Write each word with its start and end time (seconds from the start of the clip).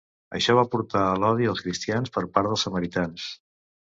Això 0.37 0.53
va 0.59 0.63
portar 0.75 1.01
a 1.09 1.19
l'odi 1.23 1.49
als 1.51 1.61
cristians 1.67 2.13
per 2.17 2.25
part 2.37 2.49
dels 2.53 2.65
samaritans. 2.69 3.29